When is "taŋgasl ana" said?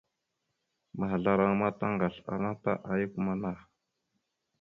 1.79-2.51